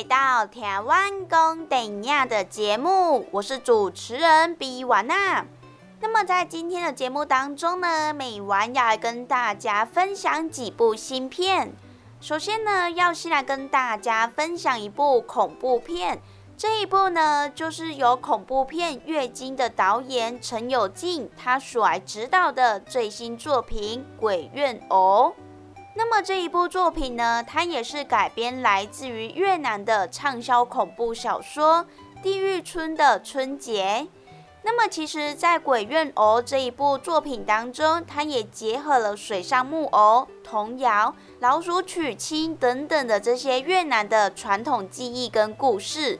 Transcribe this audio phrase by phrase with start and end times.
[0.00, 5.44] 回到台湾公等亚的节目，我是主持人比婉娜。
[6.00, 11.74] 那么在今天的节目当中呢，美婉要来跟大家分享几部新片。
[12.18, 16.22] 首先呢，要先来跟大家分享一部恐怖片。
[16.56, 25.34] 这一部呢，就是由恐怖片《月经》的导演陈友静他所来指导的最新作品《鬼怨偶》。
[26.02, 31.84] 那么这一部作品呢，它也是改编来自于越南的畅销恐怖小说
[32.22, 34.08] 《地狱村的春节》。
[34.62, 46.18] 那么其实，在《鬼怨偶》这一部作品当中，它也结合了水上木偶、童谣、老鼠娶亲等等的这些越南的传统技艺跟故事。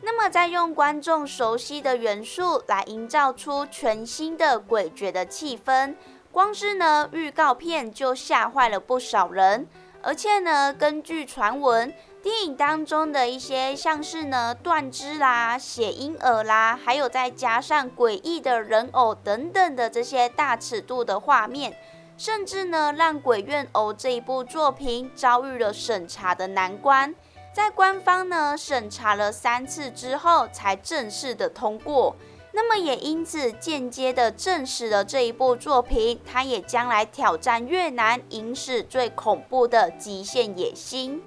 [0.00, 5.94] 那么再用观众熟悉的元素来营造出全新的诡谲的气氛。
[6.32, 9.66] 光是呢，预告片就吓坏了不少人。
[10.02, 11.92] 而且呢，根据传闻，
[12.22, 21.76] 电影当中的一些像是呢断肢啦、血婴儿啦，还有再加上诡异的人偶等等的这些大尺度的画面，
[22.16, 27.14] 甚至呢让《鬼怨偶》这一部作品遭遇了审查的难关，
[27.52, 32.16] 在官方呢审查了三次之后，才正式的通过。
[32.52, 41.22] 那么也因此间接的证实了这一部作品，它也将来挑战越南影史最恐怖的极限野心。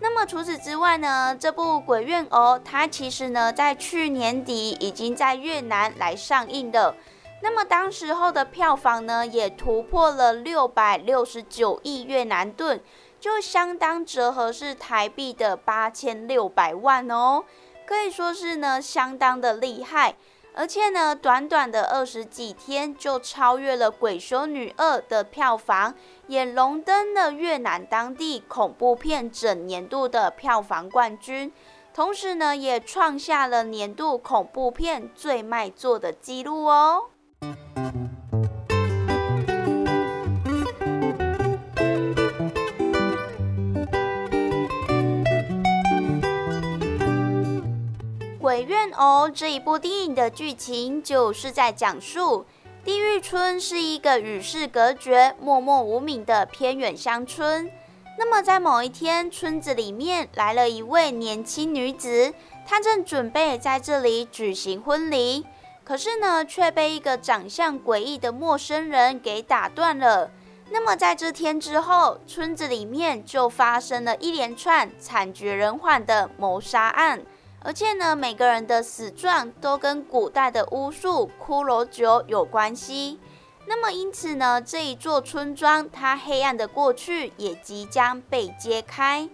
[0.00, 6.96] 那么除此之外呢，这部《鬼怨偶》它其实呢在去年底已经在越南来上映的，
[7.42, 12.82] 那么当时候的票房呢也突破了六百六十九亿越南盾，
[13.20, 17.44] 就相当折合是台币的八千六百万哦，
[17.86, 20.16] 可以说是呢相当的厉害。
[20.54, 25.94] 而且呢，短短的二十几天就超越了《鬼修女二》的票房，
[26.26, 31.50] 也荣登了越南当地恐怖片整年度的票房冠军，
[31.94, 37.04] 同时呢，也创下了年度恐怖片最卖座的记录哦。
[48.94, 52.44] 《哦》这一部电影的剧情就是在讲述
[52.84, 57.70] 地狱村是一个与世隔绝、默默无名的偏远乡村。
[58.18, 62.32] 那么在某一天，村子里面来了一位年轻女子，
[62.66, 65.46] 她正准备在这里举行婚礼，
[65.82, 70.30] 可是呢，却被一个长相诡异的陌生人给打断了。
[70.70, 77.22] 那么在这天之后，村子里面就发生了一连串惨绝人寰的谋杀案。
[77.64, 83.18] 而且呢，每个人的死状都跟古代的巫术、骷髅酒有关系。
[83.66, 89.28] 那么因此呢，这一座村庄它黑暗的过去也即将被揭开。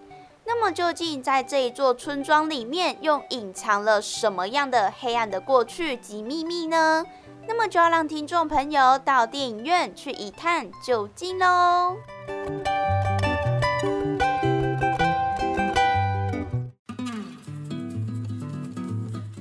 [0.45, 7.05] 那么究竟在这一座村庄里面，又隐藏了什么样的黑暗的过去及秘密呢？
[7.47, 11.97] 那么就要让听众朋友到电影院去一探究竟喽。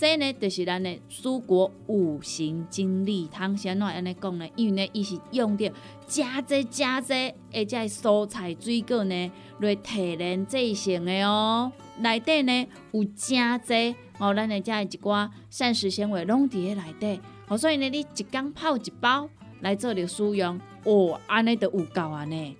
[0.00, 3.54] 这呢，就是咱的蔬果五行精力汤。
[3.54, 4.48] 先怎安尼讲呢？
[4.56, 5.70] 因为呢，伊是用着
[6.06, 7.12] 加济加济，
[7.52, 11.70] 而且蔬菜水果呢来提炼制成的哦。
[11.98, 17.20] 内底呢有真济哦，咱的遮一寡膳食纤维拢伫咧内底。
[17.48, 19.28] 哦，所以呢，你一缸泡一包
[19.60, 22.56] 来做着使用，哦，安尼就有够安尼。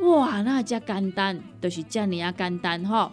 [0.00, 3.12] 哇，那遮简单，就是遮尔啊简单吼。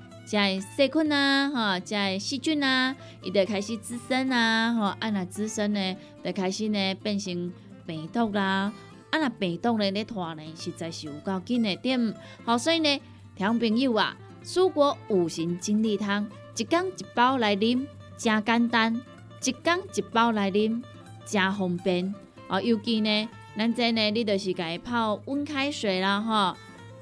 [0.23, 7.51] 在细菌啊，哈，在细菌啊，伊就开始滋生啊，吼，啊那滋生呢，就开始呢变成
[7.85, 8.71] 病毒啦，
[9.09, 12.13] 啊那病毒呢咧拖呢，实在是有够紧的点，
[12.45, 13.01] 好，所以呢，
[13.35, 17.85] 听朋友啊，蔬果五行精力汤，一缸一包来啉，
[18.17, 19.01] 真简单，
[19.43, 20.81] 一缸一包来啉，
[21.25, 22.13] 真方便，
[22.47, 26.55] 哦，尤其呢，咱这呢，你就是家泡温开水啦，吼，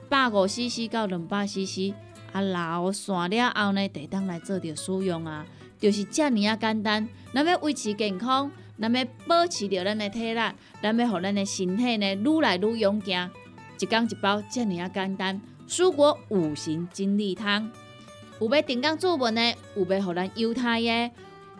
[0.07, 1.93] 百五 CC 到两百 CC。
[2.31, 5.45] 啊，老散了后呢，得当来做着使用啊，
[5.79, 7.07] 就是遮尔啊简单。
[7.33, 10.41] 咱要维持健康，咱要保持着咱的体力，
[10.81, 13.29] 咱要互咱的身体呢愈来愈勇健。
[13.79, 15.41] 一缸一包，遮尔啊简单。
[15.67, 17.69] 蔬果五行精力汤，
[18.39, 21.11] 有要订购做文的，有要互咱犹太的，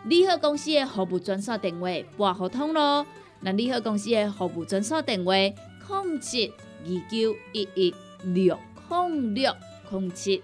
[0.05, 3.05] 利好公司的服务专线电话拨互通咯。
[3.41, 6.51] 那利好公司的服务专线电话：零七
[6.83, 8.57] 二九一一六
[8.87, 9.53] 控六
[9.91, 10.43] 零七。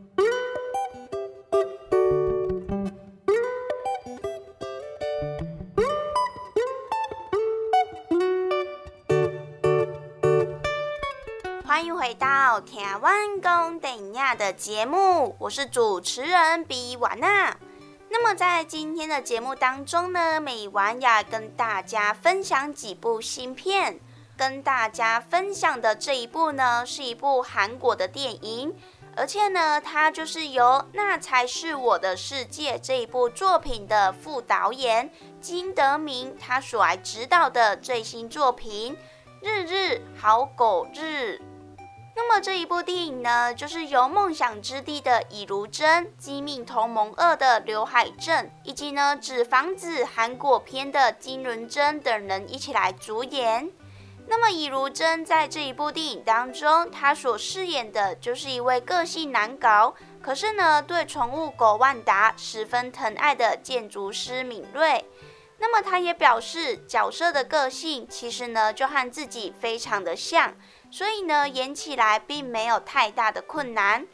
[12.61, 17.57] 台湾公等亚的节目，我是主持人比瓦娜。
[18.09, 23.99] 那么在今天的节目当中呢，美婉要跟大家分享几部新片。
[24.37, 28.73] 跟大家分享的这一部呢，是一部韩国的电影，
[29.15, 30.63] 而且呢，它就是由
[30.93, 38.95] 《那才是我的世界》这一部作品的副导演金德明他所来指导的最新作品
[39.41, 41.39] 《日日好狗日》。
[42.13, 53.71] 那么这一部电影呢，就是由《梦想之地》的尹如珍、《机密同盟二》的刘海镇，以及呢《纸房子》韩国片的金伦珍等人一起来主演。
[54.27, 65.05] 那么尹如珍在这一部电影当中，她所饰演的就是一位个性难搞，可是呢对宠物狗万达十分疼爱的建筑师敏锐。
[65.59, 70.55] 那么她也表示，角色的个性其实呢就和自己非常的像，
[70.91, 74.05] 所以呢演起来并没有太大的困难。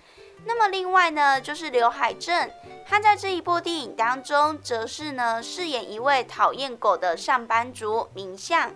[0.45, 2.49] 那么另外呢就是刘海镇，
[2.87, 8.71] 他在这一部电影当中，则是呢饰演一位讨厌狗的上班族明相。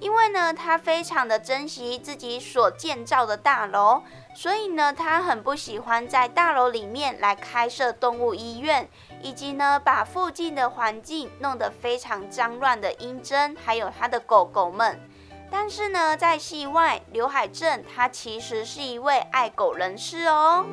[0.00, 4.02] 因为呢，他非常的珍惜自己所建造的大楼，
[4.34, 8.88] 所以呢，他很不喜欢在大楼里面来开设动物医院，
[9.22, 15.00] 以及呢，把附近的环境弄得非常脏乱的英珍，还有他的狗狗们。
[15.50, 20.66] 但是呢，在戏外，刘海镇他其实是一位爱狗人士哦。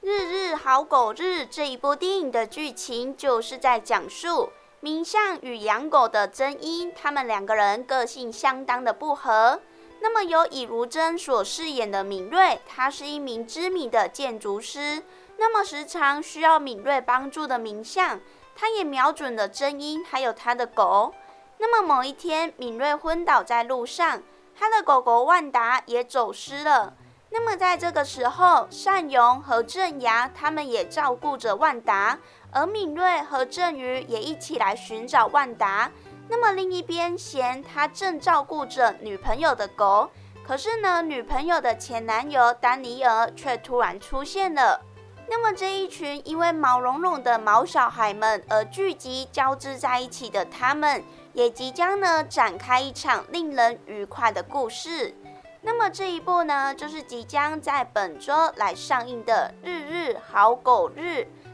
[0.08, 9.60] 《日日好狗日》这一部电影的剧情就是在讲述明相与养狗的真因，他们两个人个性相当的不合。
[10.00, 15.02] 那么由尹如珍所饰演的敏锐，他是一名知名的建筑师。
[15.38, 18.20] 那么时常需要敏锐帮助的明相，
[18.54, 21.12] 他也瞄准了真英还有他的狗。
[21.58, 24.22] 那么某一天，敏锐昏倒在路上，
[24.54, 26.94] 他的狗狗万达也走失了。
[27.30, 32.18] 那么在这个时候，善荣和郑牙他们也照顾着万达，
[32.52, 35.90] 而敏锐和郑瑜也一起来寻找万达。
[36.28, 40.10] 那么另一边，贤他正照顾着女朋友的狗，
[40.44, 44.80] 可是呢，女朋友的前男友丹尼尔却突然出现了。
[45.28, 51.02] 那么这一群因为毛茸茸的毛小孩们而聚集交织在一起的他们，
[51.32, 55.14] 也即将呢展开一场令人愉快的故事。
[55.62, 61.00] 那么这一部呢，就是即将在本周来上映的《日日好狗日》，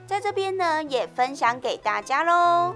[0.06, 2.74] 在这边呢也分享给大家喽。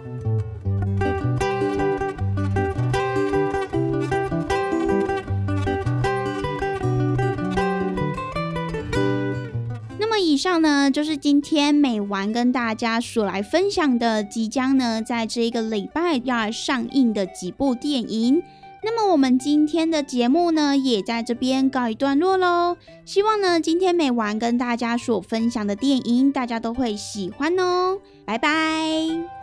[10.37, 18.43] 以上呢，就是今天美玩跟大家所来分享的，即将呢在这一个礼拜要上映的几部电影。
[18.85, 22.77] 那么我们今天的节目呢，也在这边告一段落喽。
[23.07, 27.99] 希望呢，今天美丸跟大家所分享的电影，大家都会喜欢哦。
[28.27, 29.36] 拜拜。